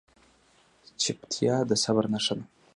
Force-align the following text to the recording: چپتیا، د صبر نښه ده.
چپتیا، 1.01 1.55
د 1.69 1.71
صبر 1.83 2.05
نښه 2.13 2.33
ده. 2.37 2.45